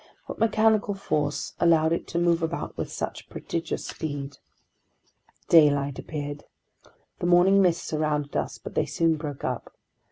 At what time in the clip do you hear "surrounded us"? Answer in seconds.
7.85-8.57